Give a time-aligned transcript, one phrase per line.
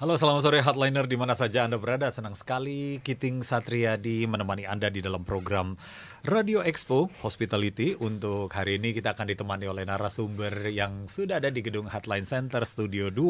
[0.00, 2.08] Halo, selamat sore Hardliner di mana saja Anda berada.
[2.08, 5.76] Senang sekali Kiting Satriadi menemani Anda di dalam program
[6.24, 7.92] Radio Expo Hospitality.
[8.00, 12.64] Untuk hari ini kita akan ditemani oleh narasumber yang sudah ada di gedung Hotline Center
[12.64, 13.20] Studio 2.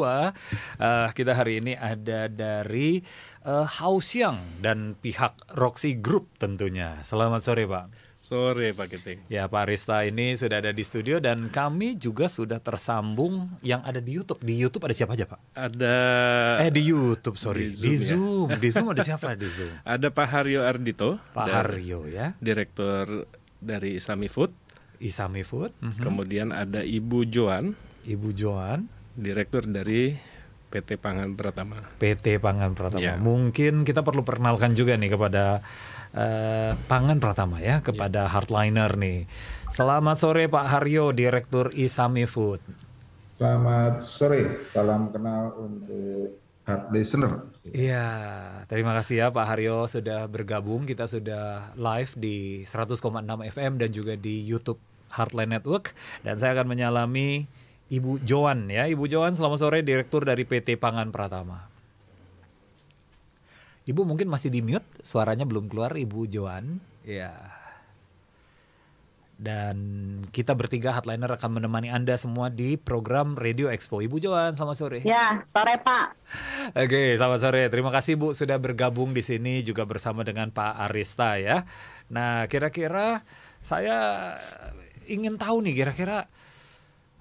[0.78, 3.02] Uh, kita hari ini ada dari
[3.42, 7.02] uh, Hausiang dan pihak Roxy Group tentunya.
[7.02, 8.09] Selamat sore, Pak.
[8.30, 9.26] Sore Pak Kiting.
[9.26, 13.98] Ya Pak Arista ini sudah ada di studio dan kami juga sudah tersambung yang ada
[13.98, 14.38] di YouTube.
[14.38, 15.40] Di YouTube ada siapa aja Pak?
[15.50, 15.96] Ada
[16.62, 17.74] Eh di YouTube sorry.
[17.74, 18.48] Di Di Zoom, Zoom.
[18.54, 19.74] Di Zoom, ada siapa di Zoom?
[19.82, 22.38] ada Pak Haryo Ardito, Pak Haryo ya.
[22.38, 23.26] Direktur
[23.58, 24.54] dari Islami Food.
[25.02, 25.74] Isami Food.
[25.82, 25.98] Mhm.
[25.98, 27.74] Kemudian ada Ibu Joan,
[28.06, 28.86] Ibu Joan.
[29.18, 30.14] Direktur dari
[30.70, 31.82] PT Pangan Pratama.
[31.98, 33.02] PT Pangan Pratama.
[33.02, 33.18] Ya.
[33.18, 35.66] Mungkin kita perlu perkenalkan juga nih kepada
[36.14, 39.30] eh, Pangan Pratama ya, kepada hardliner nih.
[39.70, 42.58] Selamat sore Pak Haryo, Direktur Isami Food.
[43.40, 46.36] Selamat sore, salam kenal untuk
[46.68, 47.48] hard listener.
[47.70, 48.06] Iya,
[48.66, 50.84] terima kasih ya Pak Haryo sudah bergabung.
[50.84, 53.00] Kita sudah live di 100,6
[53.46, 54.82] FM dan juga di YouTube
[55.14, 55.96] Heartline Network.
[56.26, 57.46] Dan saya akan menyalami
[57.90, 58.86] Ibu Joan ya.
[58.90, 61.69] Ibu Joan, selamat sore, Direktur dari PT Pangan Pratama.
[63.88, 66.80] Ibu mungkin masih di mute, suaranya belum keluar Ibu Joan.
[67.04, 67.60] Ya.
[69.40, 69.76] Dan
[70.36, 74.04] kita bertiga Hardliner akan menemani Anda semua di program Radio Expo.
[74.04, 75.00] Ibu Joan, selamat sore.
[75.08, 76.06] Ya, sore Pak.
[76.76, 77.62] Oke, selamat sore.
[77.72, 81.64] Terima kasih Bu sudah bergabung di sini juga bersama dengan Pak Arista ya.
[82.12, 83.24] Nah, kira-kira
[83.64, 84.36] saya
[85.08, 86.28] ingin tahu nih kira-kira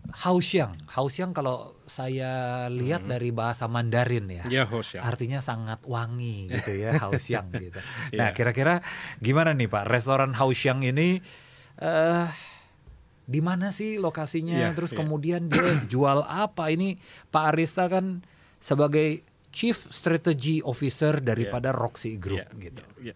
[0.10, 0.74] Hausiang.
[0.90, 4.44] Hausiang kalau saya lihat dari bahasa Mandarin ya.
[4.50, 5.02] Ya ya.
[5.02, 7.78] Artinya sangat wangi gitu ya, Hausiang gitu.
[8.14, 8.36] Nah, Iya.
[8.36, 8.82] kira-kira
[9.18, 9.86] gimana nih Pak?
[9.86, 11.22] Restoran Hausiang ini
[11.80, 12.28] eh
[13.30, 14.58] di mana sih lokasinya?
[14.58, 14.98] Iya, Terus iya.
[14.98, 16.74] kemudian dia jual apa?
[16.74, 16.98] Ini
[17.30, 18.26] Pak Arista kan
[18.58, 22.82] sebagai Chief Strategy Officer daripada Roxy Group Ya, gitu.
[23.02, 23.16] ya, ya.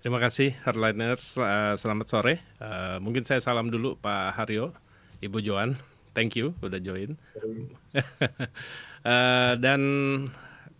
[0.00, 2.34] Terima kasih Hardliners, Eh, selamat sore.
[2.56, 4.72] Eh, mungkin saya salam dulu Pak Haryo,
[5.20, 5.76] Ibu Joan.
[6.10, 7.14] Thank you udah join.
[9.00, 9.80] Eh, dan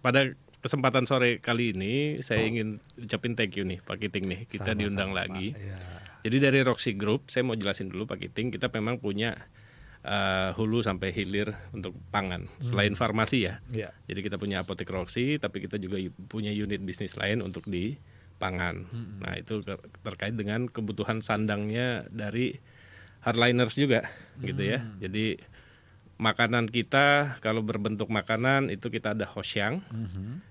[0.05, 0.29] pada
[0.61, 4.41] kesempatan sore kali ini saya ingin ucapin thank you nih Pak Kiting nih.
[4.45, 5.17] Kita Sama-sama, diundang Pak.
[5.17, 5.47] lagi.
[5.57, 5.77] Iya.
[6.21, 9.41] Jadi dari Roxy Group, saya mau jelasin dulu Pak Kiting, kita memang punya
[10.05, 13.65] eh, hulu sampai hilir untuk pangan, selain farmasi ya.
[13.73, 13.89] Iya.
[14.05, 17.97] Jadi kita punya apotek Roxy, tapi kita juga y- punya unit bisnis lain untuk di
[18.37, 18.85] pangan.
[19.21, 19.61] Nah itu
[20.01, 22.57] terkait dengan kebutuhan sandangnya dari
[23.21, 24.09] hardliners juga,
[24.41, 24.85] gitu ya.
[25.01, 25.41] Jadi
[26.21, 29.81] makanan kita kalau berbentuk makanan itu kita ada hosyang.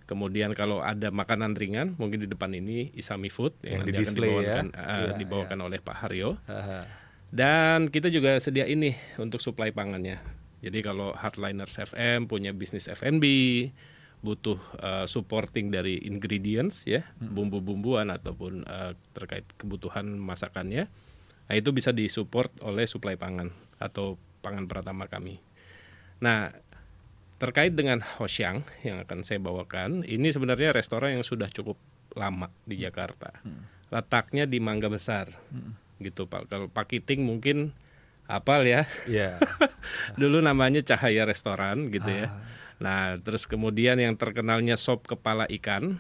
[0.09, 4.29] Kemudian kalau ada makanan ringan, mungkin di depan ini Isami Food Yang yang, di display
[4.33, 4.33] ya.
[4.33, 6.41] dibawakan, eh, Iya, dibawakan oleh Pak Haryo.
[6.49, 6.81] Haha.
[7.29, 10.17] Dan kita juga sedia ini untuk supply pangannya.
[10.65, 13.23] Jadi kalau Hardliners FM punya bisnis F&B,
[14.19, 20.89] butuh uh, supporting dari ingredients ya, bumbu-bumbuan ataupun uh, terkait kebutuhan masakannya.
[21.49, 23.49] Nah, itu bisa disupport oleh supply pangan
[23.81, 25.41] atau pangan pertama kami.
[26.21, 26.53] Nah,
[27.41, 31.81] terkait dengan Hosyang yang akan saya bawakan, ini sebenarnya restoran yang sudah cukup
[32.13, 33.33] lama di Jakarta.
[33.89, 35.33] Letaknya di Mangga Besar.
[35.97, 36.53] Gitu, Pak.
[36.53, 37.73] Kalau Pak Kiting mungkin
[38.29, 38.85] hafal ya.
[39.09, 39.41] Iya.
[40.21, 42.29] Dulu namanya Cahaya Restoran gitu ya.
[42.79, 45.99] Nah, terus kemudian yang terkenalnya sop kepala ikan,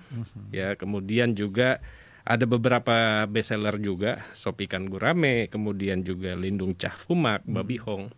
[0.53, 0.77] ya.
[0.79, 1.83] Kemudian juga
[2.29, 8.13] ada beberapa bestseller juga, sop ikan gurame, kemudian juga lindung cah fumak, babi hong.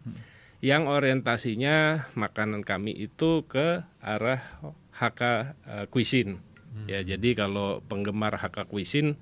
[0.59, 4.43] Yang orientasinya makanan kami itu ke arah
[4.91, 6.43] Hakka eh, cuisine.
[6.91, 9.15] Ya, jadi kalau penggemar Hakka cuisine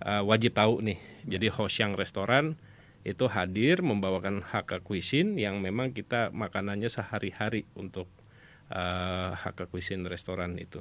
[0.00, 0.98] eh, wajib tahu nih.
[1.28, 2.56] Jadi Hosyang Restoran
[3.04, 8.08] itu hadir membawakan Hakka Cuisine yang memang kita makanannya sehari-hari untuk
[8.70, 10.80] uh, Hakka Cuisine restoran itu.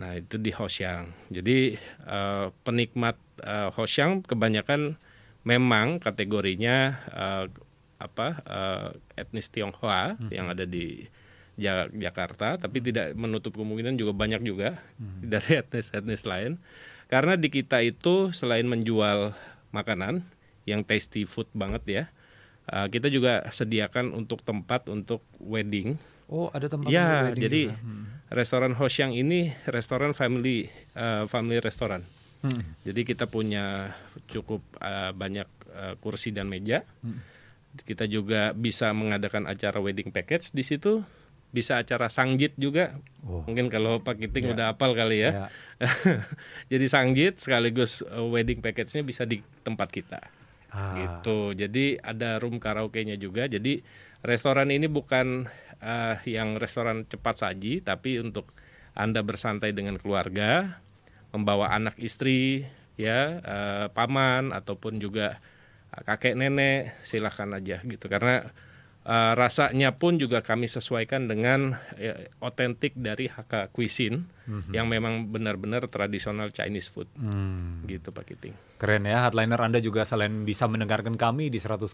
[0.00, 1.12] Nah itu di Hosyang.
[1.30, 4.98] Jadi eh, penikmat uh, Hosyang kebanyakan
[5.46, 6.76] memang kategorinya
[7.10, 7.46] eh,
[7.96, 11.06] apa eh, etnis Tionghoa yang ada di
[11.56, 14.76] Ja- Jakarta, tapi tidak menutup kemungkinan juga banyak juga
[15.32, 16.60] dari etnis-etnis lain.
[17.08, 19.32] Karena di kita itu selain menjual
[19.72, 20.20] makanan
[20.68, 22.04] yang tasty food banget ya,
[22.68, 25.96] eh, kita juga sediakan untuk tempat untuk wedding.
[26.26, 27.78] Oh, ada tempat Ya, wedding jadi juga.
[27.78, 28.04] Hmm.
[28.28, 32.02] restoran Hosyang ini restoran family eh, family restoran.
[32.42, 32.62] Hmm.
[32.82, 33.94] Jadi kita punya
[34.26, 36.82] cukup eh, banyak eh, kursi dan meja.
[37.00, 37.22] Hmm.
[37.76, 41.04] Kita juga bisa mengadakan acara wedding package di situ.
[41.54, 42.98] Bisa acara sanggit juga.
[43.22, 43.46] Oh.
[43.46, 44.52] Mungkin kalau Pak Kiting Ya.
[44.52, 45.30] udah hafal kali ya.
[45.30, 45.46] Ya.
[46.74, 50.20] Jadi sanggit sekaligus wedding package-nya bisa di tempat kita.
[50.74, 50.98] Ah.
[50.98, 51.54] Gitu.
[51.54, 53.46] Jadi ada room karaoke-nya juga.
[53.46, 53.80] Jadi
[54.26, 55.46] restoran ini bukan
[55.82, 58.50] uh, yang restoran cepat saji, tapi untuk
[58.96, 60.80] anda bersantai dengan keluarga,
[61.32, 62.64] membawa anak istri,
[62.96, 65.40] ya uh, paman ataupun juga
[65.92, 68.06] kakek nenek, silahkan aja gitu.
[68.08, 68.48] Karena
[69.06, 74.72] uh, rasanya pun juga kami sesuaikan dengan ya, otentik dari Hakka Cuisine mm-hmm.
[74.74, 77.06] yang memang benar-benar tradisional Chinese food.
[77.14, 77.86] Mm.
[77.86, 78.54] Gitu Pak Kiting.
[78.76, 81.88] Keren ya, Headliner Anda juga selain bisa mendengarkan kami di 100,6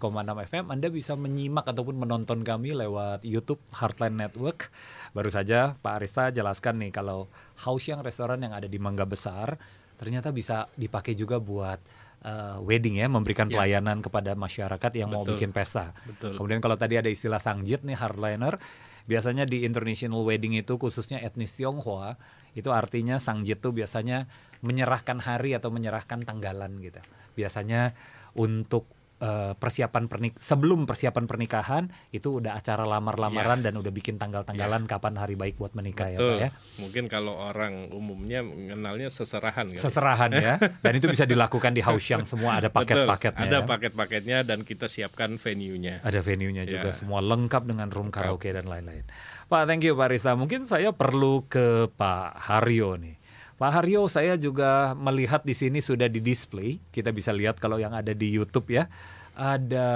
[0.50, 4.72] FM, Anda bisa menyimak ataupun menonton kami lewat YouTube Heartline Network.
[5.12, 7.28] Baru saja Pak Arista jelaskan nih kalau
[7.62, 9.60] House yang restoran yang ada di Mangga Besar
[10.00, 11.78] ternyata bisa dipakai juga buat
[12.22, 13.58] uh, wedding ya, memberikan ya.
[13.58, 15.18] pelayanan kepada masyarakat yang Betul.
[15.18, 15.94] mau bikin pesta.
[16.06, 16.38] Betul.
[16.38, 18.58] Kemudian kalau tadi ada istilah sangjit nih hardliner,
[19.06, 22.16] biasanya di international wedding itu khususnya etnis Tionghoa
[22.54, 24.30] itu artinya sangjit tuh biasanya
[24.62, 27.00] menyerahkan hari atau menyerahkan tanggalan gitu.
[27.34, 27.96] Biasanya
[28.38, 28.86] untuk
[29.22, 33.70] uh, persiapan pernik sebelum persiapan pernikahan itu udah acara lamar-lamaran ya.
[33.70, 34.88] dan udah bikin tanggal-tanggalan ya.
[34.90, 36.28] kapan hari baik buat menikah ya, Betul.
[36.28, 36.48] ya Pak ya.
[36.82, 39.78] Mungkin kalau orang umumnya mengenalnya seserahan kali.
[39.78, 40.54] Seserahan ya.
[40.84, 43.46] Dan itu bisa dilakukan di house yang semua ada paket-paketnya.
[43.46, 43.68] Ada ya.
[43.68, 46.02] paket-paketnya dan kita siapkan venue-nya.
[46.02, 46.96] Ada venue-nya juga ya.
[46.96, 49.06] semua lengkap dengan room karaoke dan lain-lain.
[49.46, 50.32] Pak, thank you Pak Rista.
[50.34, 53.21] Mungkin saya perlu ke Pak Haryo nih.
[53.62, 56.82] Pak Haryo, saya juga melihat di sini sudah di display.
[56.90, 58.90] Kita bisa lihat kalau yang ada di YouTube ya,
[59.38, 59.88] ada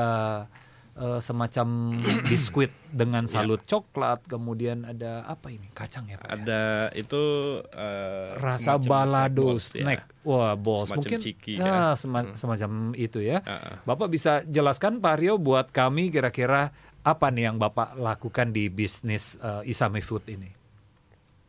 [0.95, 1.99] uh, semacam
[2.31, 3.33] biskuit dengan iya.
[3.35, 3.75] salut ya.
[3.75, 6.31] coklat, kemudian ada apa ini kacang ya Pak?
[6.31, 6.35] Ya?
[6.39, 6.95] Ada ya?
[6.95, 7.23] itu
[7.75, 10.15] uh, rasa balado snack.
[10.15, 10.23] Ya.
[10.23, 11.79] Wah bos, semacam mungkin ciki, ya, ya.
[11.99, 12.39] Sema hmm.
[12.39, 13.43] semacam itu ya.
[13.43, 13.83] Uh.
[13.83, 16.71] Bapak bisa jelaskan Pak Haryo buat kami kira-kira
[17.03, 20.55] apa nih yang Bapak lakukan di bisnis uh, Isami Food ini?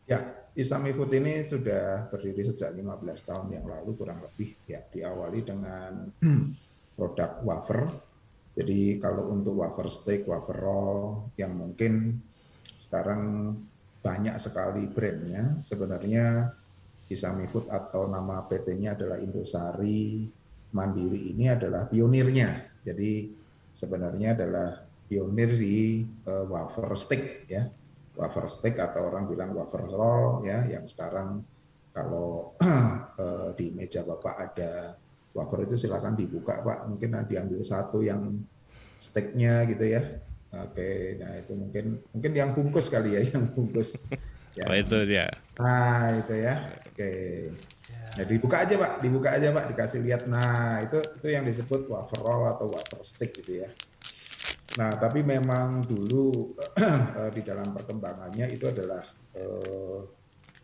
[0.10, 5.46] Ya, Isami Food ini sudah berdiri sejak 15 tahun yang lalu kurang lebih ya diawali
[5.46, 6.10] dengan
[6.98, 7.86] produk wafer.
[8.58, 12.18] Jadi kalau untuk wafer steak, wafer roll yang mungkin
[12.74, 13.54] sekarang
[14.02, 16.50] banyak sekali brandnya, sebenarnya
[17.06, 20.26] Isami Food atau nama PT-nya adalah Indosari
[20.74, 22.82] Mandiri ini adalah pionirnya.
[22.82, 23.30] Jadi
[23.78, 24.74] sebenarnya adalah
[25.06, 27.70] pionir di uh, wafer steak ya
[28.18, 31.46] wafer steak atau orang bilang wafer roll ya yang sekarang
[31.94, 34.98] kalau uh, di meja Bapak ada
[35.38, 36.90] wafer itu silakan dibuka Pak.
[36.90, 38.42] Mungkin diambil satu yang
[38.98, 40.02] steaknya gitu ya.
[40.48, 41.86] Oke nah itu mungkin
[42.16, 43.96] mungkin yang bungkus kali ya yang bungkus.
[44.58, 44.66] Ya.
[44.66, 45.30] oh itu dia.
[45.62, 46.56] Nah itu ya.
[46.90, 47.14] Oke.
[48.18, 50.26] Nah, dibuka aja Pak, dibuka aja Pak, dikasih lihat.
[50.26, 53.70] Nah, itu itu yang disebut wafer roll atau wafer stick gitu ya.
[54.78, 59.02] Nah, tapi memang dulu eh, di dalam perkembangannya itu adalah
[59.34, 60.02] eh,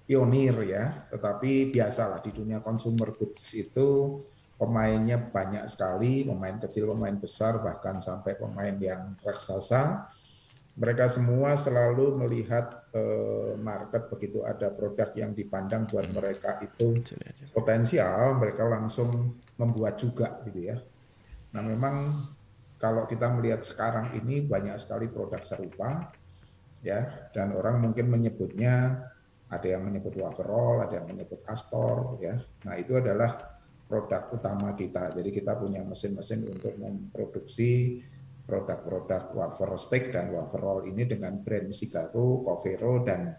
[0.06, 4.21] pionir ya, tetapi biasalah di dunia consumer goods itu
[4.54, 10.13] pemainnya banyak sekali, pemain kecil, pemain besar, bahkan sampai pemain yang raksasa.
[10.74, 16.13] Mereka semua selalu melihat eh, market begitu ada produk yang dipandang buat hmm.
[16.13, 17.01] mereka itu
[17.50, 20.77] potensial, mereka langsung membuat juga gitu ya.
[21.54, 22.25] Nah, memang
[22.83, 26.12] kalau kita melihat sekarang ini banyak sekali produk serupa
[26.83, 29.07] ya dan orang mungkin menyebutnya
[29.47, 32.35] ada yang menyebut wafer roll, ada yang menyebut Astor ya.
[32.68, 33.56] Nah, itu adalah
[33.88, 35.13] produk utama kita.
[35.15, 38.01] Jadi kita punya mesin-mesin untuk memproduksi
[38.44, 43.31] produk-produk wafer steak dan wafer roll ini dengan brand Sigaro, Covero dan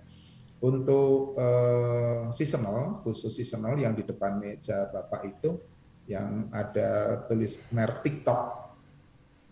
[0.65, 5.61] untuk uh, seasonal, khusus seasonal yang di depan meja Bapak itu
[6.09, 8.64] yang ada tulis merek TikTok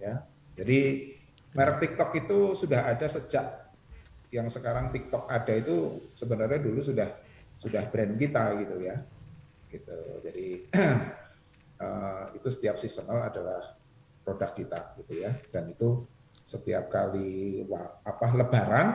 [0.03, 0.15] ya.
[0.59, 1.15] Jadi
[1.55, 3.71] merek TikTok itu sudah ada sejak
[4.35, 7.09] yang sekarang TikTok ada itu sebenarnya dulu sudah
[7.55, 8.99] sudah brand kita gitu ya.
[9.71, 9.99] Gitu.
[10.27, 10.47] Jadi
[11.79, 13.79] uh, itu setiap seasonal adalah
[14.27, 15.31] produk kita gitu ya.
[15.55, 16.03] Dan itu
[16.43, 17.63] setiap kali
[18.03, 18.89] apa lebaran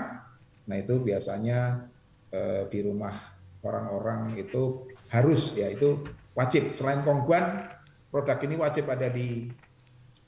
[0.68, 1.88] nah itu biasanya
[2.36, 3.16] uh, di rumah
[3.64, 6.04] orang-orang itu harus ya itu
[6.36, 7.72] wajib selain kongguan
[8.12, 9.48] produk ini wajib ada di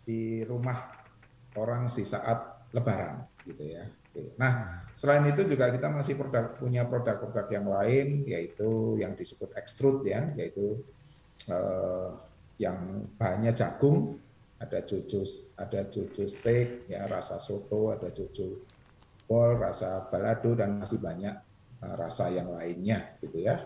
[0.03, 0.91] di rumah
[1.57, 3.83] orang sih saat lebaran gitu ya.
[4.35, 10.03] Nah, selain itu juga kita masih produk, punya produk-produk yang lain yaitu yang disebut extrude
[10.09, 10.81] ya, yaitu
[11.47, 12.09] eh,
[12.59, 14.19] yang bahannya jagung,
[14.59, 15.23] ada cucu
[15.55, 18.59] ada cucu steak ya, rasa soto, ada cucu
[19.29, 21.35] bol, rasa balado dan masih banyak
[21.79, 23.61] eh, rasa yang lainnya gitu ya.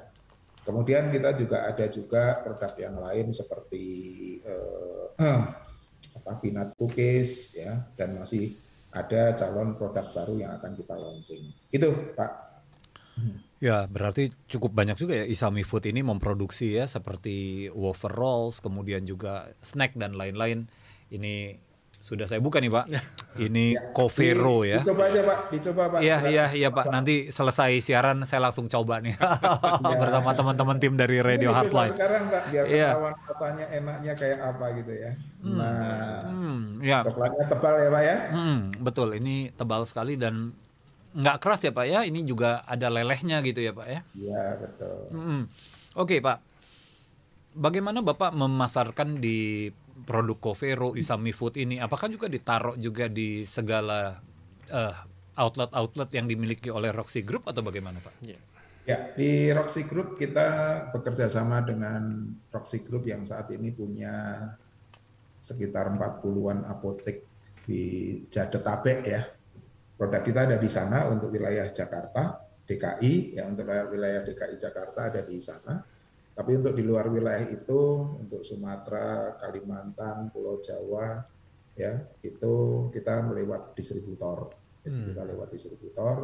[0.64, 3.86] Kemudian kita juga ada juga produk yang lain seperti
[4.44, 5.06] eh,
[6.12, 8.58] apa peanut cookies ya dan masih
[8.94, 11.44] ada calon produk baru yang akan kita launching.
[11.74, 12.32] Itu Pak.
[13.64, 19.08] Ya, berarti cukup banyak juga ya Isami Food ini memproduksi ya seperti wafer rolls, kemudian
[19.08, 20.68] juga snack dan lain-lain.
[21.08, 21.58] Ini
[22.04, 22.86] sudah saya buka nih Pak.
[23.40, 24.84] Ini Covero ya.
[24.84, 26.00] Dicoba aja Pak, dicoba Pak.
[26.04, 26.92] Iya iya iya Pak.
[26.92, 29.16] Nanti selesai siaran saya langsung coba nih
[30.04, 31.94] bersama teman-teman tim dari Radio Ini Heartline.
[31.96, 32.90] sekarang Pak, biar Iya.
[32.92, 35.12] ketahuan rasanya enaknya kayak apa gitu ya.
[35.44, 37.00] Nah, Hmm, ya.
[37.02, 38.18] coklatnya tebal ya Pak ya.
[38.36, 39.08] Hmm, betul.
[39.16, 40.52] Ini tebal sekali dan
[41.16, 42.00] nggak keras ya Pak ya.
[42.04, 44.04] Ini juga ada lelehnya gitu ya Pak ya.
[44.12, 44.98] Iya betul.
[45.08, 45.42] Hmm.
[45.96, 46.44] Oke Pak.
[47.54, 49.72] Bagaimana Bapak memasarkan di
[50.06, 51.78] produk Covero, Isami Food ini?
[51.78, 54.18] Apakah juga ditaruh juga di segala
[54.68, 54.96] eh,
[55.38, 58.14] outlet-outlet yang dimiliki oleh Roxy Group atau bagaimana Pak?
[58.26, 58.38] Ya.
[58.84, 60.48] Ya, di Roxy Group kita
[60.92, 64.44] bekerja sama dengan Roxy Group yang saat ini punya
[65.40, 67.24] sekitar 40-an apotek
[67.64, 67.84] di
[68.28, 69.24] Jadetabek ya.
[69.96, 75.22] Produk kita ada di sana untuk wilayah Jakarta, DKI, ya untuk wilayah DKI Jakarta ada
[75.24, 75.80] di sana.
[76.34, 77.82] Tapi untuk di luar wilayah itu,
[78.18, 81.22] untuk Sumatera, Kalimantan, Pulau Jawa,
[81.78, 81.94] ya
[82.26, 82.54] itu
[82.90, 84.50] kita melewat distributor.
[84.84, 86.18] Jadi kita lewat distributor,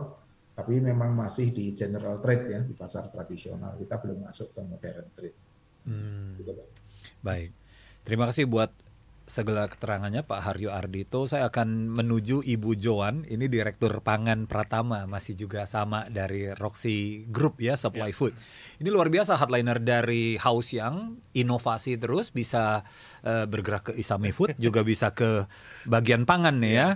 [0.51, 3.79] tapi memang masih di general trade ya di pasar tradisional.
[3.79, 5.39] Kita belum masuk ke modern trade.
[5.87, 6.35] Hmm.
[6.35, 6.67] Gitu, Pak.
[7.23, 7.51] Baik.
[8.03, 8.73] Terima kasih buat
[9.29, 11.29] segala keterangannya Pak Haryo Ardito.
[11.29, 17.61] Saya akan menuju Ibu Joan, ini Direktur Pangan Pratama, masih juga sama dari Roxy Group
[17.61, 18.33] ya, Supply Food.
[18.81, 22.81] Ini luar biasa hardliner dari House yang inovasi terus bisa
[23.21, 25.45] eh, bergerak ke Isami Food, juga bisa ke
[25.85, 26.89] bagian pangan nih ya.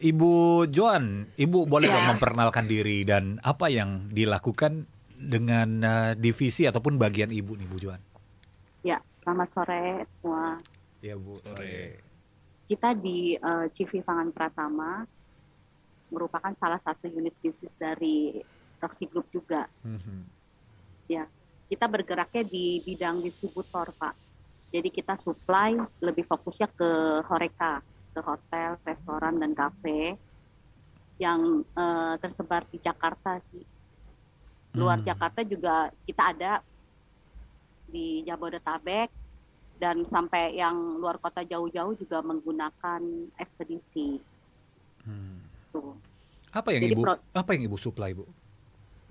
[0.00, 4.86] Ibu Joan, Ibu boleh nggak memperkenalkan diri dan apa yang dilakukan
[5.18, 8.00] dengan eh, divisi ataupun bagian Ibu nih Bu Joan?
[8.86, 10.56] Ya, selamat sore semua.
[11.00, 11.96] Ya Bu, Sore.
[12.68, 15.02] Kita di eh, CV Pangan Pratama
[16.12, 18.36] merupakan salah satu unit bisnis dari
[18.78, 19.66] Roxy Group juga.
[19.82, 20.18] Mhm.
[21.10, 21.26] Ya,
[21.66, 24.14] kita bergeraknya di bidang distributor, Pak.
[24.70, 26.90] Jadi kita supply lebih fokusnya ke
[27.26, 27.82] horeca,
[28.14, 30.14] ke hotel, restoran dan kafe
[31.18, 33.64] yang eh, tersebar di Jakarta sih.
[34.78, 35.08] Luar Hmm.
[35.10, 36.52] Jakarta juga kita ada
[37.90, 39.19] di Jabodetabek
[39.80, 43.00] dan sampai yang luar kota jauh-jauh juga menggunakan
[43.40, 44.20] ekspedisi.
[45.08, 45.40] Hmm.
[45.72, 45.96] Tuh.
[46.52, 48.28] Apa yang Jadi ibu pro- apa yang ibu supply bu?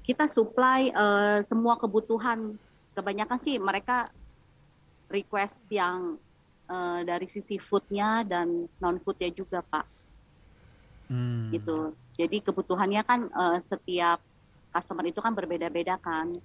[0.05, 2.53] Kita supply eh, semua kebutuhan.
[2.93, 4.13] Kebanyakan sih mereka
[5.09, 6.21] request yang
[6.69, 9.89] eh, dari sisi foodnya dan non foodnya juga pak.
[11.09, 11.49] Hmm.
[11.49, 11.97] Gitu.
[12.13, 14.21] Jadi kebutuhannya kan eh, setiap
[14.69, 16.37] customer itu kan berbeda-beda kan.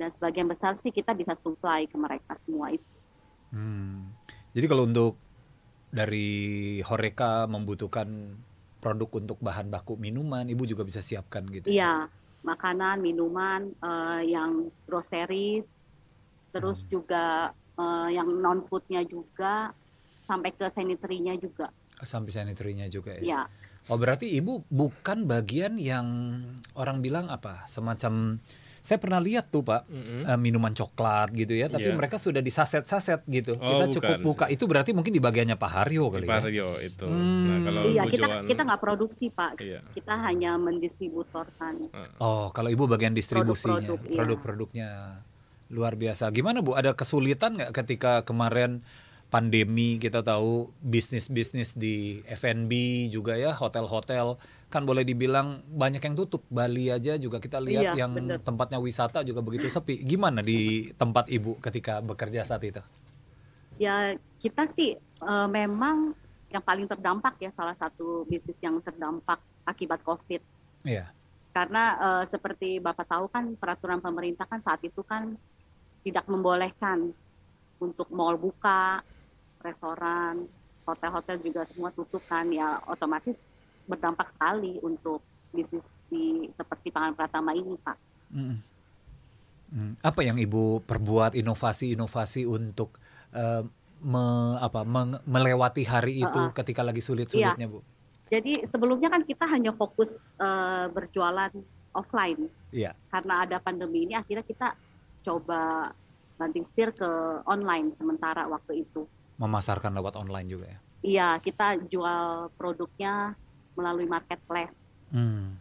[0.00, 2.99] Dan sebagian besar sih kita bisa supply ke mereka semua itu.
[3.50, 4.10] Hmm.
[4.54, 5.14] Jadi kalau untuk
[5.90, 8.38] dari Horeca membutuhkan
[8.80, 11.68] produk untuk bahan baku minuman, ibu juga bisa siapkan gitu.
[11.70, 12.08] Iya,
[12.46, 15.68] makanan, minuman, eh, yang groceries,
[16.54, 16.90] terus Hmm.
[16.90, 17.24] juga
[17.80, 19.72] eh, yang non foodnya juga,
[20.28, 21.72] sampai ke sanitary-nya juga.
[22.04, 23.24] Sampai sanitary-nya juga ya.
[23.24, 23.42] Ya,
[23.90, 26.06] Oh berarti ibu bukan bagian yang
[26.78, 28.38] orang bilang apa semacam
[28.80, 30.24] saya pernah lihat tuh pak Mm-mm.
[30.24, 31.94] eh, minuman coklat gitu ya, tapi Iya.
[31.94, 33.54] mereka sudah di saset-saset gitu.
[33.54, 34.24] Oh, Kita cukup bukan.
[34.24, 34.44] buka.
[34.48, 36.30] Itu berarti mungkin di bagiannya Pak Haryo kali ya.
[36.34, 37.04] Vario itu.
[37.04, 37.44] Hmm.
[37.44, 39.80] Nah, kalau iya kita Joan- kita nggak produksi pak, Iya.
[39.90, 41.74] kita hanya mendistributorkan.
[42.18, 44.16] Oh, kalau ibu bagian distribusinya, Produk-produk, iya.
[44.16, 44.88] produk-produknya
[45.68, 46.28] luar biasa.
[46.30, 46.74] Gimana bu?
[46.74, 48.82] Ada kesulitan nggak ketika kemarin
[49.30, 52.72] pandemi kita tahu bisnis-bisnis di F&B
[53.14, 54.34] juga ya, hotel-hotel
[54.66, 56.42] kan boleh dibilang banyak yang tutup.
[56.50, 58.42] Bali aja juga kita lihat Iya, yang bener.
[58.42, 60.02] tempatnya wisata juga begitu sepi.
[60.02, 62.82] Gimana di tempat ibu ketika bekerja saat itu?
[63.78, 66.12] Ya kita sih eh, memang
[66.50, 70.42] yang paling terdampak ya salah satu bisnis yang terdampak akibat COVID.
[70.82, 71.06] Iya.
[71.54, 75.38] Karena eh, seperti Bapak tahu kan peraturan pemerintah kan saat itu kan
[76.02, 77.14] tidak membolehkan
[77.80, 79.00] untuk mall buka,
[79.60, 80.48] restoran,
[80.88, 83.36] hotel-hotel juga semua tutup kan ya otomatis
[83.86, 87.96] berdampak sekali untuk bisnis di seperti Pangan Pratama ini Pak.
[88.34, 88.56] Mm.
[89.70, 89.92] Mm.
[90.02, 92.98] Apa yang ibu perbuat inovasi-inovasi untuk
[93.30, 93.62] eh,
[94.02, 96.54] me- apa meng- melewati hari itu Uh-uh.
[96.54, 97.82] ketika lagi sulit-sulitnya bu?
[98.30, 101.50] Jadi sebelumnya kan kita hanya fokus eh, berjualan
[101.94, 102.46] offline.
[102.70, 102.94] Iya.
[103.10, 104.74] Karena ada pandemi ini akhirnya kita
[105.26, 105.90] coba
[106.38, 107.10] banting setir ke
[107.46, 109.04] online sementara waktu itu.
[109.40, 110.78] Memasarkan lewat online juga ya.
[111.00, 113.32] Iya, kita jual produknya
[113.72, 114.76] melalui marketplace.
[115.08, 115.56] Hmm.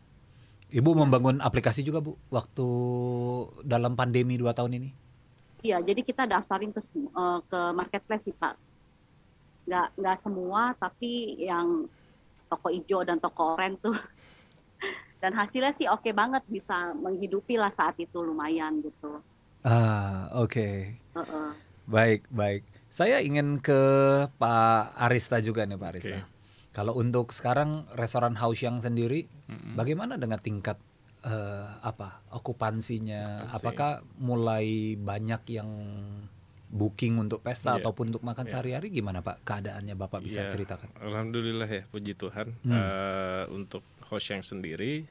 [0.70, 2.68] Ibu membangun aplikasi juga bu waktu
[3.66, 4.90] dalam pandemi dua tahun ini?
[5.66, 8.54] Iya, jadi kita daftarin ke eh, ke marketplace sih Pak.
[9.66, 11.88] Nggak nggak semua, tapi yang
[12.52, 13.96] toko hijau dan toko oranye tuh.
[15.20, 19.20] Dan hasilnya sih oke banget, bisa menghidupi lah saat itu lumayan gitu.
[19.68, 20.96] Ah oke.
[20.96, 21.50] Heeh.
[21.84, 22.64] Baik, baik.
[22.90, 23.80] Saya ingin ke
[24.36, 26.18] Pak Arista juga nih Pak Arista.
[26.18, 26.22] Oke.
[26.70, 29.26] Kalau untuk sekarang restoran Hausyang sendiri,
[29.74, 30.78] bagaimana dengan tingkat
[31.22, 33.46] eh, apa okupansinya?
[33.46, 33.56] Okupansi.
[33.58, 35.70] Apakah mulai banyak yang
[36.70, 37.82] booking untuk pesta Iya.
[37.82, 38.94] ataupun untuk makan sehari-hari?
[38.94, 40.94] Gimana Pak keadaannya Bapak bisa Ya, ceritakan?
[41.02, 42.54] Alhamdulillah ya, puji Tuhan.
[42.62, 42.72] Hmm.
[42.74, 45.06] Eh, untuk Hosheng sendiri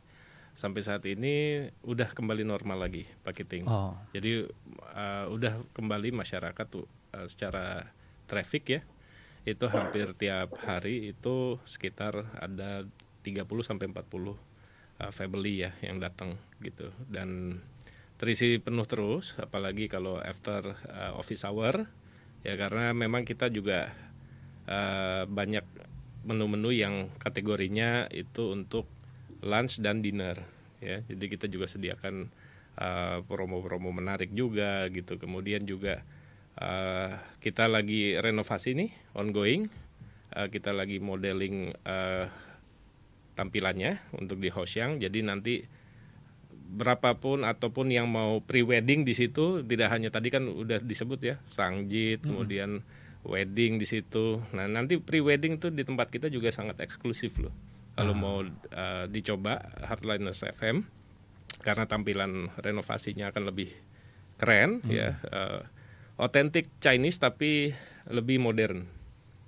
[0.54, 3.66] sampai saat ini udah kembali normal lagi Pak Kiting.
[3.66, 4.46] Oh, Jadi
[4.94, 7.88] eh, udah kembali masyarakat tuh eh, secara
[8.28, 8.80] traffic ya.
[9.48, 12.84] Itu hampir tiap hari itu sekitar ada
[13.24, 14.36] 30 sampai 40
[15.00, 16.92] eh, family ya yang datang gitu.
[17.08, 17.60] Dan
[18.18, 21.86] terisi penuh terus apalagi kalau after eh, office hour
[22.42, 23.92] ya karena memang kita juga
[24.66, 25.64] eh, banyak
[26.26, 28.84] menu-menu yang kategorinya itu untuk
[29.40, 30.42] lunch dan dinner
[30.82, 32.30] ya jadi kita juga sediakan
[33.26, 36.06] promo-promo menarik juga gitu kemudian juga
[36.58, 39.70] eh, kita lagi renovasi nih ongoing.
[40.28, 42.26] Eh, kita lagi modeling eh,
[43.38, 45.62] tampilannya untuk di Hosyang jadi nanti
[46.68, 52.20] berapapun ataupun yang mau pre-wedding di situ tidak hanya tadi kan udah disebut ya sangjit
[52.20, 52.84] kemudian
[53.24, 54.42] wedding di situ.
[54.52, 57.54] Nah nanti pre-wedding itu di tempat kita juga sangat eksklusif loh.
[57.98, 60.86] Kalau mau uh, dicoba Hardliners FM
[61.64, 63.74] karena tampilan renovasinya akan lebih
[64.38, 65.18] keren ya.
[65.24, 65.62] Uh,
[66.18, 67.72] otentik Chinese tapi
[68.10, 68.98] lebih modern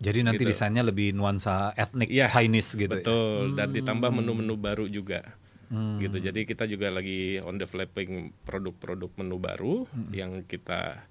[0.00, 0.56] jadi nanti Gitu.
[0.56, 2.88] desainnya lebih nuansa etnik Iya, Chinese gitu.
[2.88, 3.04] ya?
[3.04, 5.36] Betul, dan ditambah menu-menu baru juga.
[5.68, 6.00] Hmm.
[6.00, 6.24] Gitu.
[6.24, 10.08] Jadi kita juga lagi on developing produk-produk menu baru Hmm.
[10.10, 11.04] yang kita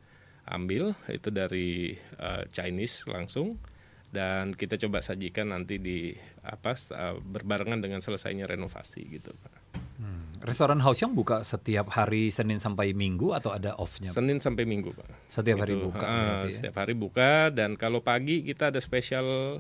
[0.49, 3.61] ambil itu dari uh, Chinese langsung
[4.09, 6.09] dan kita coba sajikan nanti di
[6.41, 9.29] apa uh, berbarengan dengan selesainya renovasi gitu.
[9.37, 9.53] Pak.
[9.99, 10.31] Hmm.
[10.39, 14.07] Restoran Hausyang buka setiap hari Senin sampai Minggu atau ada off-nya?
[14.07, 15.07] Senin sampai Minggu, Pak.
[15.27, 15.85] Setiap hari Gitu.
[15.85, 16.55] buka Ah, berarti ya?
[16.55, 19.59] Setiap hari buka dan kalau pagi kita ada spesial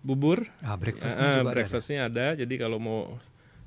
[0.00, 1.52] bubur Ah, breakfast Ah, juga ada.
[1.52, 2.26] breakfastnya ada.
[2.32, 3.18] Jadi kalau mau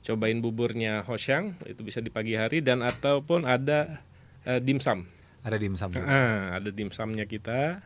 [0.02, 4.00] cobain buburnya Hosyang itu bisa di pagi hari dan ataupun ada
[4.46, 5.04] eh, dimsum.
[5.42, 6.06] Ada dimsum juga.
[6.06, 7.84] Ah, ada dimsumnya kita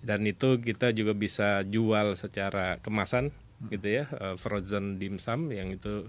[0.00, 3.70] dan itu kita juga bisa jual secara kemasan Hmm.
[3.70, 6.06] gitu ya eh, frozen dimsum yang itu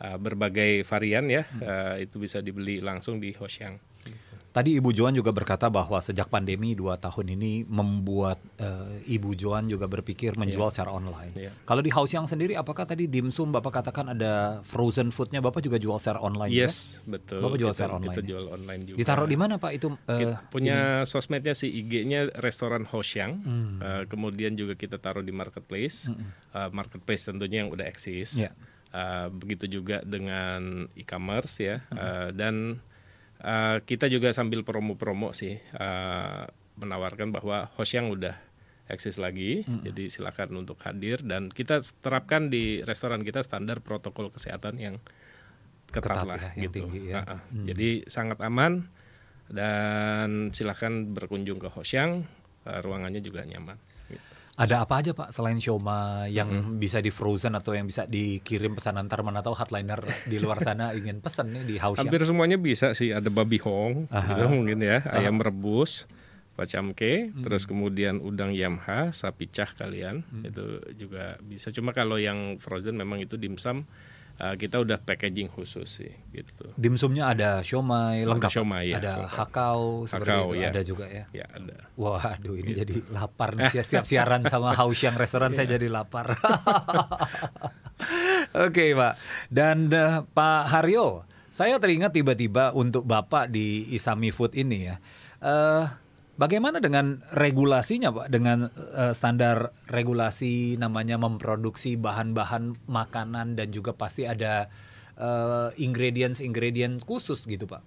[0.00, 1.60] eh, berbagai varian ya Hmm.
[1.62, 3.76] eh, itu bisa dibeli langsung di Hosyang.
[4.50, 9.70] Tadi Ibu Joan juga berkata bahwa sejak pandemi dua tahun ini membuat eh, Ibu Joan
[9.70, 11.30] juga berpikir menjual secara online.
[11.38, 11.54] Iya.
[11.62, 16.02] Kalau di Hausyang sendiri, apakah tadi dimsum Bapak katakan ada frozen foodnya Bapak juga jual
[16.02, 16.50] secara online?
[16.50, 16.66] juga?
[16.66, 17.46] Yes, betul.
[17.46, 18.26] Bapak jual kita, secara online Kita ya?
[18.26, 18.96] jual online juga.
[18.98, 19.86] Ditaruh di mana Pak itu?
[20.02, 23.32] Kita punya sosmednya sih IG-nya restoran Hosyang.
[23.46, 23.78] Hmm.
[23.78, 26.10] Eh, kemudian juga kita taruh di marketplace.
[26.10, 28.34] Eh, marketplace tentunya yang udah eksis.
[28.34, 28.50] Ya.
[28.90, 31.76] Eh, begitu juga dengan e-commerce ya.
[31.94, 31.98] Hmm.
[31.98, 32.54] Eh, dan
[33.38, 36.42] eh, kita juga sambil promo-promo sih eh,
[36.74, 38.34] menawarkan bahwa Hosyang udah
[38.90, 39.62] eksis lagi.
[39.62, 39.86] Hmm.
[39.86, 44.98] Jadi silakan untuk hadir dan kita terapkan di restoran kita standar protokol kesehatan yang
[45.94, 46.78] ketat, Ketat lah ya, yang gitu.
[46.82, 47.22] tinggi ya.
[47.22, 47.40] Ah, ah.
[47.54, 48.90] Jadi sangat aman
[49.46, 52.26] dan silakan berkunjung ke Hosyang,
[52.66, 53.78] eh, ruangannya juga nyaman.
[54.58, 59.06] Ada apa aja Pak selain sioma yang bisa di frozen atau yang bisa dikirim pesanan
[59.06, 62.10] antar mana tahu hardliner di luar sana ingin pesan nih di Hausyang?
[62.10, 66.04] Hampir semuanya bisa sih, ada babi hong, gitu mungkin ya, ayam rebus,
[66.60, 67.40] pacamke, Hmm.
[67.40, 70.44] terus kemudian udang yamha, sapi cah kalian, Hmm.
[70.44, 70.64] itu
[70.98, 71.72] juga bisa.
[71.72, 73.88] Cuma kalau yang frozen memang itu dimsum,
[74.40, 76.72] eh, kita udah packaging khusus sih, gitu.
[76.74, 79.36] Dimsumnya ada siomay Ada lengkap, siomay, ya, ada lengkap.
[79.36, 80.68] hakau seperti Hakau, itu ya.
[80.68, 81.24] ada juga ya.
[81.30, 81.76] Ya ada.
[81.94, 82.80] Waduh, ini Gitu.
[82.80, 86.32] jadi lapar nih siap, siap siaran sama Hausyang restoran saya jadi lapar.
[88.56, 89.14] Oke, Pak.
[89.46, 94.96] Dan eh, Pak Haryo, saya teringat tiba-tiba untuk Bapak di Isami Food ini ya.
[95.40, 95.84] Eh,
[96.40, 98.26] bagaimana dengan regulasinya, Pak?
[98.32, 104.72] Dengan eh, standar regulasi namanya memproduksi bahan-bahan makanan dan juga pasti ada
[105.20, 107.84] eh, ingredients-ingredients khusus gitu, Pak.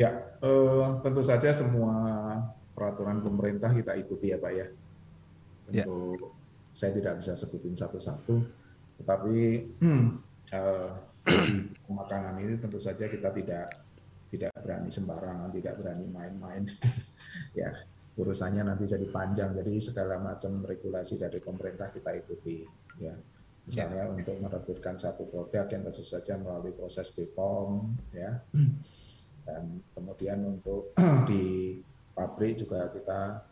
[0.00, 1.92] Ya, eh, tentu saja semua
[2.76, 4.66] peraturan pemerintah kita ikuti ya Pak ya.
[5.72, 5.84] Ya.
[5.84, 6.32] Tentu
[6.76, 8.44] saya tidak bisa sebutin satu-satu,
[9.00, 9.36] tetapi
[10.56, 10.90] eh,
[11.26, 13.85] di makanan ini tentu saja kita tidak
[14.32, 16.64] tidak berani sembarangan, tidak berani main-main.
[17.60, 17.70] ya,
[18.18, 19.54] urusannya nanti jadi panjang.
[19.54, 22.66] Jadi segala macam regulasi dari pemerintah kita ikuti.
[22.98, 23.14] Ya,
[23.68, 28.40] misalnya untuk merebutkan satu produk yang tentu saja melalui proses BPOM, ya
[29.46, 30.90] dan kemudian untuk
[31.30, 31.78] di
[32.12, 33.46] pabrik juga kita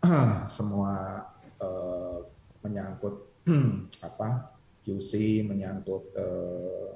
[0.56, 1.20] semua
[1.60, 2.18] eh,
[2.64, 3.44] menyangkut
[4.08, 6.88] apa QC menyangkut eh,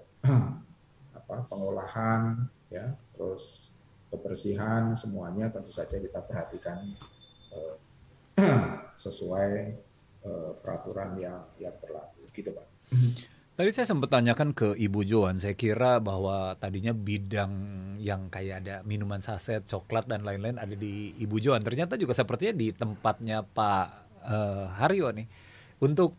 [1.13, 2.89] apa pengolahan ya
[3.19, 3.75] terus
[4.09, 6.95] kebersihan semuanya tentu saja kita perhatikan
[9.05, 9.51] sesuai
[10.23, 12.67] uh, peraturan yang yang berlaku gitu pak.
[13.59, 17.51] Tadi saya sempat tanyakan ke Ibu Joan, saya kira bahwa tadinya bidang
[17.99, 21.67] yang kayak ada minuman saset, coklat dan lain-lain ada di Ibu Joan.
[21.67, 23.87] Ternyata juga sepertinya di tempatnya Pak
[24.23, 25.27] uh, Haryo nih.
[25.83, 26.15] Untuk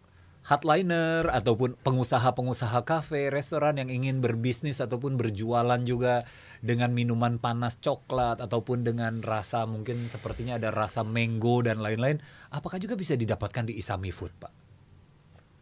[0.49, 6.25] hardliner ataupun pengusaha-pengusaha kafe, restoran yang ingin berbisnis ataupun berjualan juga
[6.65, 12.17] dengan minuman panas coklat ataupun dengan rasa mungkin sepertinya ada rasa mango dan lain-lain,
[12.49, 14.53] apakah juga bisa didapatkan di Isami Food, Pak?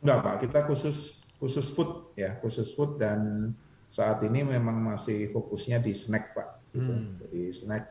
[0.08, 0.36] Enggak, Pak.
[0.48, 3.54] Kita khusus khusus food ya khusus food dan
[3.88, 6.92] saat ini memang masih fokusnya di snack pak gitu.
[6.92, 7.22] hmm.
[7.24, 7.84] jadi snack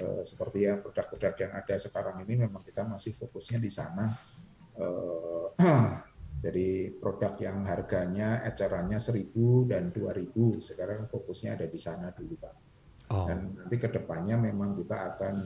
[0.00, 4.16] eh, seperti yang produk-produk yang ada sekarang ini memang kita masih fokusnya di sana
[4.80, 5.46] eh,
[6.38, 9.34] jadi produk yang harganya ecerannya 1000
[9.70, 12.54] dan 2000 sekarang fokusnya ada di sana dulu pak
[13.10, 13.26] oh.
[13.26, 15.36] dan nanti ke depannya memang kita akan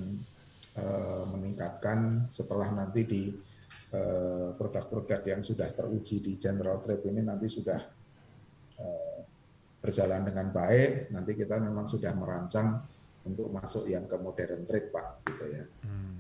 [0.76, 3.22] eh, meningkatkan setelah nanti di
[3.92, 7.76] Eh, produk-produk yang sudah teruji di general trade ini nanti sudah
[8.80, 9.20] eh,
[9.84, 12.80] berjalan dengan baik, nanti kita memang sudah merancang
[13.28, 15.64] untuk masuk yang ke modern trade, Pak, gitu ya.
[15.84, 16.11] Hmm.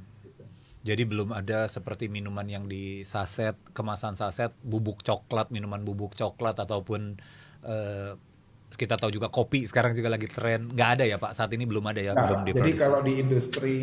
[0.82, 6.58] Jadi belum ada seperti minuman yang di saset, kemasan saset, bubuk coklat, minuman bubuk coklat
[6.58, 7.14] ataupun
[7.62, 8.18] uh,
[8.74, 10.74] kita tahu juga kopi sekarang juga lagi tren.
[10.74, 11.32] Nggak ada ya pak?
[11.38, 13.76] Saat ini belum ada ya nah, belum jadi kalau di industri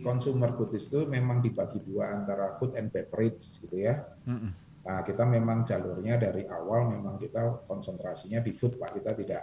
[0.00, 4.00] consumer goods itu memang dibagi dua antara food and beverage gitu ya.
[4.24, 4.52] Mm -mm.
[4.86, 8.96] nah kita memang jalurnya dari awal memang kita konsentrasinya di food pak.
[8.96, 9.42] Kita tidak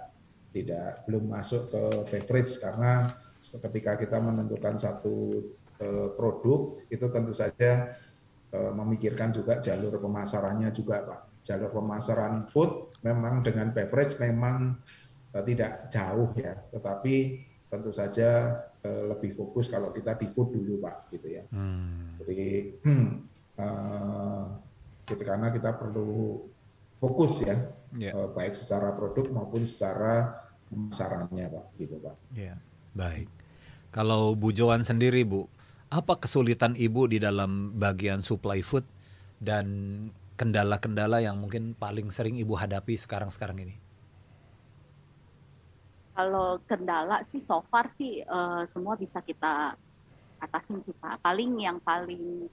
[0.54, 3.12] tidak belum masuk ke beverage karena
[3.43, 5.43] ketika kita menentukan satu
[6.15, 7.98] produk itu tentu saja
[8.54, 14.80] uh, memikirkan juga jalur pemasarannya juga pak jalur pemasaran food memang dengan beverage memang
[15.36, 21.08] uh, tidak jauh ya, tetapi tentu saja lebih fokus kalau kita di food dulu pak,
[21.15, 21.43] gitu ya.
[21.56, 22.19] Hmm.
[22.19, 22.76] Jadi
[23.56, 24.43] uh,
[25.10, 26.43] gitu, karena kita perlu
[27.00, 27.56] fokus ya,
[27.96, 28.12] yeah.
[28.12, 30.36] uh, baik secara produk maupun secara
[30.67, 32.15] pemasarannya pak, gitu pak.
[32.36, 32.60] Yeah.
[32.91, 33.32] Baik.
[33.96, 35.48] Kalau Bu Joan sendiri Bu,
[35.93, 38.82] apa kesulitan Ibu di dalam bagian supply food
[39.38, 39.67] dan
[40.34, 43.75] kendala-kendala yang mungkin paling sering Ibu hadapi sekarang-sekarang ini?
[46.17, 49.77] Kalau kendala sih so far sih uh, semua bisa kita
[50.41, 51.21] atasin sih Pak.
[51.21, 52.49] Paling yang paling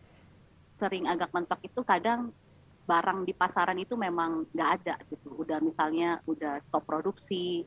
[0.68, 2.36] sering agak mentok itu kadang
[2.84, 5.32] barang di pasaran itu memang nggak ada gitu.
[5.40, 7.64] Udah misalnya udah stop produksi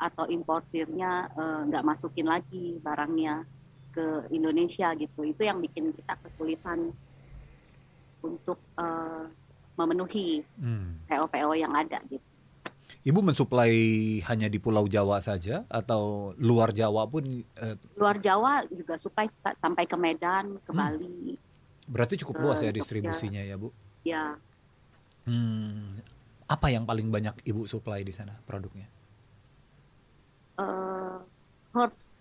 [0.00, 3.44] atau importirnya uh, nggak masukin lagi barangnya
[3.90, 5.26] ke Indonesia gitu.
[5.26, 6.94] Itu yang bikin kita kesulitan
[8.20, 9.26] untuk uh,
[9.76, 11.08] memenuhi hmm.
[11.08, 12.24] PO-PO yang ada gitu.
[13.00, 13.72] Ibu mensuplai
[14.28, 17.24] hanya di Pulau Jawa saja atau luar Jawa pun?
[17.56, 17.76] Uh...
[17.96, 20.78] Luar Jawa juga suplai sampai ke Medan, ke hmm.
[20.78, 21.18] Bali.
[21.88, 23.72] Berarti cukup luas ya distribusinya ya, Bu?
[24.04, 24.36] Ya.
[25.24, 25.96] Hmm,
[26.46, 28.86] apa yang paling banyak Ibu suplai di sana produknya?
[30.60, 31.24] Uh,
[31.72, 32.19] herbs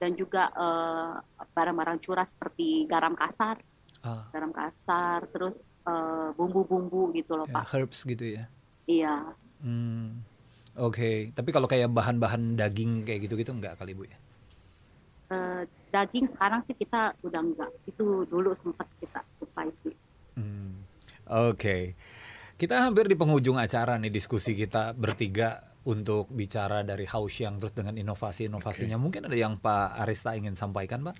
[0.00, 1.12] dan juga eh,
[1.52, 3.60] barang-barang curah seperti garam kasar,
[4.00, 4.26] ah.
[4.32, 5.60] garam kasar, terus
[6.36, 7.64] bumbu bumbu-bumbu gitu loh ya, Pak.
[7.76, 8.44] Herbs gitu ya?
[8.88, 9.14] Iya.
[9.60, 10.24] Hmm.
[10.78, 11.16] Oke, okay.
[11.34, 14.18] tapi kalau kayak bahan-bahan daging kayak gitu-gitu enggak kali Bu ya?
[15.30, 17.70] Uh, daging sekarang sih kita udah enggak.
[17.84, 19.94] Itu dulu sempat kita supply sih.
[20.38, 20.80] Hmm.
[21.26, 21.54] Oke.
[21.58, 21.82] Okay.
[22.60, 27.72] Kita hampir di penghujung acara nih diskusi kita bertiga untuk bicara dari Haus yang terus
[27.72, 28.96] dengan inovasi-inovasinya.
[28.98, 29.04] Okay.
[29.04, 31.16] Mungkin ada yang Pak Arista ingin sampaikan, Pak?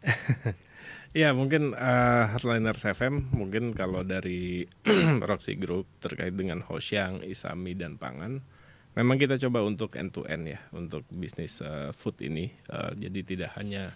[1.10, 4.62] Ya mungkin uh, Headliner FM mungkin kalau dari
[5.28, 8.38] Roxy Group terkait dengan Hosyang, Isami dan Pangan,
[8.94, 12.54] memang kita coba untuk end to end ya untuk bisnis uh, food ini.
[12.70, 13.90] Uh, jadi tidak hanya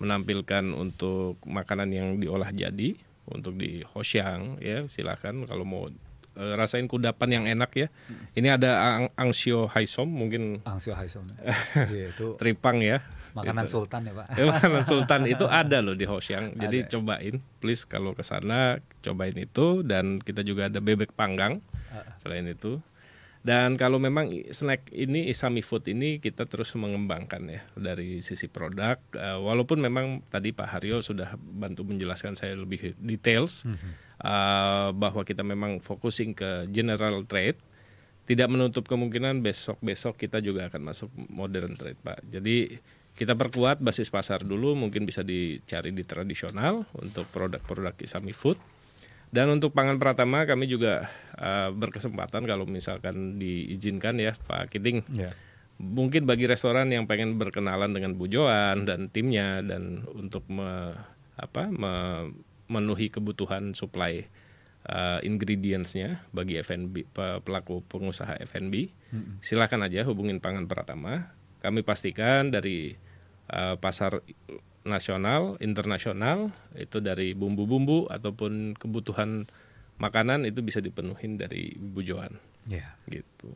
[0.00, 2.96] menampilkan untuk makanan yang diolah jadi
[3.28, 5.92] untuk di Hosyang ya silakan kalau mau
[6.36, 7.88] uh, rasain kudapan yang enak ya.
[7.88, 8.30] Hmm.
[8.36, 10.60] Ini ada ang angsio haisom mungkin.
[10.68, 11.26] Angsio haisom.
[11.96, 13.02] ya, itu tripang ya.
[13.36, 13.84] Makanan gitu.
[13.84, 14.26] sultan ya pak.
[14.32, 16.54] Ya, makanan sultan itu ada loh di Hosyang.
[16.62, 16.90] Jadi ada.
[16.96, 21.60] cobain, please kalau ke sana cobain itu dan kita juga ada bebek panggang
[22.20, 22.80] selain itu.
[23.46, 28.98] Dan kalau memang snack ini Isami Food ini kita terus mengembangkan ya dari sisi produk.
[29.14, 34.05] Uh, walaupun memang tadi Pak Haryo sudah bantu menjelaskan saya lebih details mm -hmm.
[34.22, 37.58] Uh, bahwa kita memang focusing ke general trade,
[38.26, 42.26] tidak menutup kemungkinan besok-besok kita juga akan masuk modern trade Pak.
[42.26, 42.78] Jadi
[43.16, 48.60] kita perkuat basis pasar dulu mungkin bisa dicari di tradisional untuk produk-produk Isami Food
[49.32, 51.08] dan untuk pangan pratama kami juga
[51.40, 55.32] uh, berkesempatan kalau misalkan diizinkan ya Pak Kiting yeah.
[55.80, 60.94] mungkin bagi restoran yang pengen berkenalan dengan Bu Joan dan timnya dan untuk me,
[61.40, 61.92] apa me,
[62.66, 64.26] memenuhi kebutuhan supply
[64.90, 67.10] uh, ingredientsnya bagi FNB
[67.42, 69.32] pelaku pengusaha FNB, hmm.
[69.42, 71.34] silakan aja hubungin Pangan Pratama.
[71.62, 72.94] Kami pastikan dari
[73.50, 74.22] uh, pasar
[74.86, 79.50] nasional, internasional itu dari bumbu-bumbu ataupun kebutuhan
[79.98, 82.38] makanan itu bisa dipenuhin dari Ibu Joan.
[82.70, 82.94] Ya.
[83.10, 83.50] Gitu.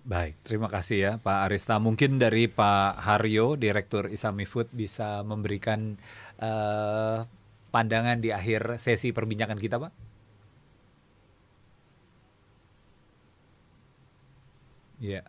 [0.00, 1.76] Baik, terima kasih ya Pak Arista.
[1.76, 6.00] Mungkin dari Pak Haryo, Direktur Isami Food bisa memberikan
[6.40, 7.28] uh,
[7.70, 9.92] pandangan di akhir sesi perbincangan kita, Pak.
[15.00, 15.24] Ya.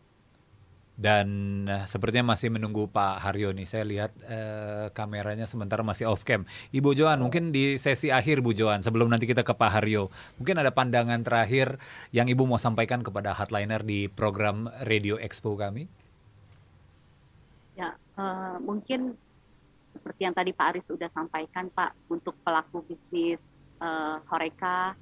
[1.01, 1.29] Dan
[1.65, 3.65] uh, sepertinya masih menunggu Pak Haryo nih.
[3.65, 6.45] Saya lihat uh, kameranya sementara masih off cam.
[6.69, 10.61] Ibu Joan, mungkin di sesi akhir Bu Joan, sebelum nanti kita ke Pak Haryo, mungkin
[10.61, 11.81] ada pandangan terakhir
[12.13, 15.89] yang Ibu mau sampaikan kepada hardliner di program Radio Expo kami?
[17.73, 19.17] Ya, uh, mungkin
[20.01, 23.37] seperti yang tadi Pak Aris sudah sampaikan, Pak, untuk pelaku bisnis
[23.77, 24.97] uh, Horeca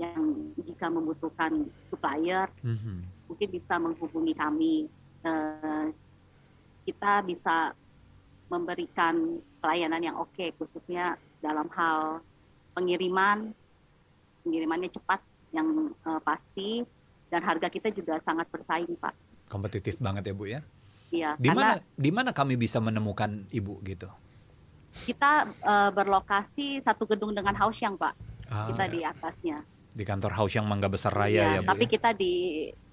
[0.00, 2.98] yang jika membutuhkan supplier, mm -hmm.
[3.28, 4.88] mungkin bisa menghubungi kami.
[5.26, 5.86] Eh,
[6.88, 7.76] kita bisa
[8.48, 12.24] memberikan pelayanan yang oke okay, khususnya dalam hal
[12.72, 13.52] pengiriman.
[14.46, 15.20] Pengirimannya cepat
[15.52, 16.80] yang uh, pasti
[17.28, 19.12] dan harga kita juga sangat bersaing pak.
[19.52, 20.60] Kompetitif banget ya bu ya?
[21.12, 24.08] Iya di mana di mana kami bisa menemukan ibu gitu
[25.04, 28.16] kita uh, berlokasi satu gedung dengan house yang pak
[28.50, 28.92] ah, kita ya.
[28.92, 29.58] di atasnya
[29.94, 31.90] di kantor house yang Mangga Besar Raya ya, ya bu tapi ya?
[31.98, 32.32] kita di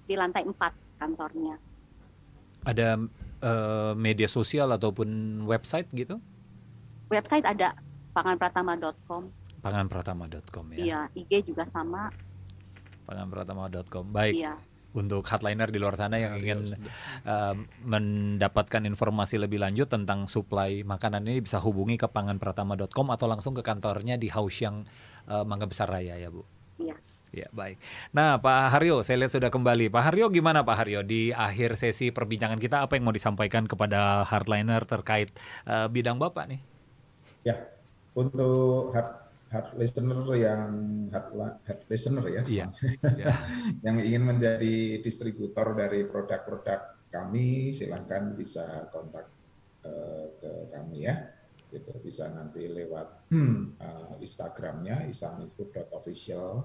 [0.06, 1.56] di lantai empat kantornya
[2.66, 2.98] ada
[3.46, 5.06] uh, media sosial ataupun
[5.46, 6.18] website gitu?
[7.06, 7.78] Website ada
[8.10, 9.30] panganpratama.com.
[9.62, 10.78] Panganpratama.com ya.
[10.82, 12.10] Iya, IG juga sama.
[13.06, 14.10] Panganpratama.com.
[14.10, 14.34] Baik.
[14.42, 14.54] Iya.
[14.96, 16.72] Untuk hardliner di luar sana yang ingin
[17.28, 17.52] uh,
[17.84, 23.60] mendapatkan informasi lebih lanjut tentang supply makanan ini bisa hubungi ke panganpratama.com atau langsung ke
[23.60, 24.88] kantornya di House yang
[25.28, 26.42] uh, Mangga Besar Raya ya, Bu.
[26.80, 26.96] Iya.
[27.34, 27.76] Ya baik.
[28.16, 29.92] Nah Pak Haryo, saya lihat sudah kembali.
[29.92, 34.24] Pak Haryo gimana Pak Haryo di akhir sesi perbincangan kita apa yang mau disampaikan kepada
[34.24, 35.34] hardliner terkait
[35.68, 36.60] uh, bidang Bapak nih?
[37.44, 37.60] Ya,
[38.16, 40.72] untuk hard, hard listener yang
[41.10, 42.66] hard, hard listener ya, iya.
[43.86, 49.30] yang ingin menjadi distributor dari produk-produk kami, silahkan bisa kontak
[49.86, 56.62] uh, ke kami ya gitu bisa nanti lewat uh, Instagramnya isamifood.official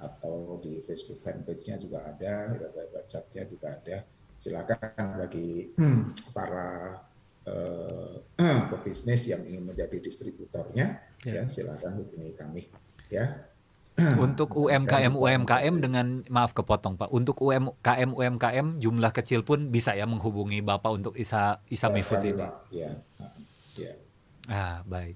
[0.00, 2.56] atau di Facebook fanpage-nya juga ada,
[2.96, 4.00] website-nya juga ada.
[4.40, 6.96] Silakan bagi hmm, para
[7.44, 8.16] uh,
[8.72, 12.62] pebisnis yang ingin menjadi distributornya, ya, ya silakan hubungi kami.
[13.10, 13.50] Ya.
[14.16, 17.12] Untuk UMKM UMKM dengan maaf kepotong Pak.
[17.12, 22.24] Untuk UMKM UMKM jumlah kecil pun bisa ya menghubungi Bapak untuk Isa Isa ya, Food
[22.24, 22.46] ini.
[22.72, 22.90] Ya.
[23.76, 23.92] ya.
[24.48, 25.14] Ah, baik.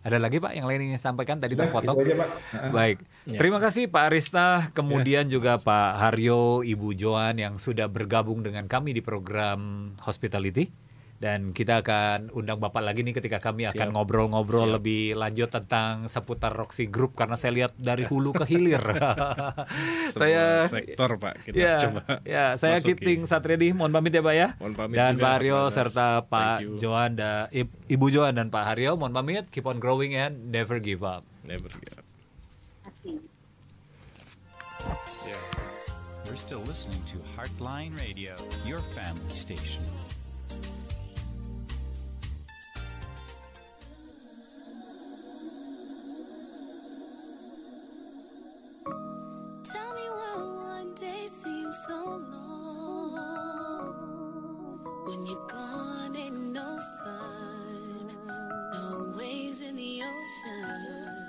[0.00, 1.96] Ada lagi Pak yang lain ingin sampaikan tadi Sudah, terpotong?
[2.00, 2.28] Aja, Pak.
[2.72, 2.98] Baik.
[3.28, 3.36] Ya.
[3.36, 5.36] Terima kasih Pak Arista, kemudian ya.
[5.36, 10.72] juga Pak Haryo, Ibu Joan yang sudah bergabung dengan kami di program Hospitality
[11.20, 16.56] dan kita akan undang Bapak lagi nih ketika kami akan ngobrol-ngobrol lebih lanjut tentang seputar
[16.56, 18.80] Roxy Group karena saya lihat dari hulu ke hilir.
[20.16, 22.00] saya sektor Pak kita ya, coba.
[22.24, 22.96] Ya, saya masuki.
[22.96, 24.48] Kiting Satriadi, mohon pamit ya Pak ya.
[24.56, 27.52] Mohon pamit dan Pak Haryo serta Pak Joan dan
[27.92, 31.20] Ibu Joan dan Pak Haryo mohon pamit, keep on growing and never give up.
[31.44, 32.06] Never give up.
[35.28, 35.36] Yeah.
[36.24, 38.32] We're still listening to Heartline Radio,
[38.64, 39.84] your family station.
[51.00, 53.94] days seem so long.
[55.06, 58.10] When you're gone ain't no sun
[58.72, 61.19] no waves in the ocean.